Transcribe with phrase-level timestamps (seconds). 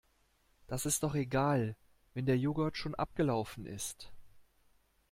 [0.65, 1.75] Das ist doch egal,
[2.15, 4.11] wenn der Joghurt schon abgelaufen ist.